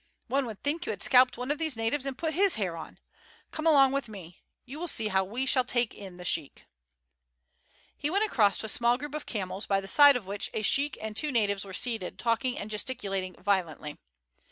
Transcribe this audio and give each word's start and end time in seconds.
One 0.25 0.47
would 0.47 0.63
think 0.63 0.87
you 0.87 0.89
had 0.89 1.03
scalped 1.03 1.37
one 1.37 1.51
of 1.51 1.59
these 1.59 1.77
natives 1.77 2.07
and 2.07 2.17
put 2.17 2.33
his 2.33 2.55
hair 2.55 2.75
on. 2.75 2.97
Come 3.51 3.67
along 3.67 3.91
with 3.91 4.09
me. 4.09 4.41
You 4.65 4.79
will 4.79 4.87
see 4.87 5.09
how 5.09 5.23
we 5.23 5.45
shall 5.45 5.63
take 5.63 5.93
in 5.93 6.17
the 6.17 6.25
sheik." 6.25 6.63
He 7.95 8.09
went 8.09 8.25
across 8.25 8.57
to 8.57 8.65
a 8.65 8.69
small 8.69 8.97
group 8.97 9.13
of 9.13 9.27
camels 9.27 9.67
by 9.67 9.79
the 9.79 9.87
side 9.87 10.15
of 10.15 10.25
which 10.25 10.49
a 10.55 10.63
sheik 10.63 10.97
and 10.99 11.15
two 11.15 11.31
natives 11.31 11.63
were 11.65 11.71
seated 11.73 12.17
talking 12.17 12.57
and 12.57 12.71
gesticulating 12.71 13.35
violently. 13.35 13.99